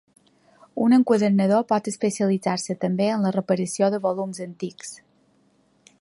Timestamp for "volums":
4.07-4.45